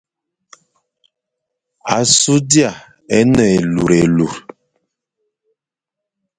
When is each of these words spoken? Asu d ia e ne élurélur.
Asu 1.97 2.35
d 2.49 2.51
ia 2.63 2.71
e 3.17 3.19
ne 3.35 3.43
élurélur. 3.57 4.33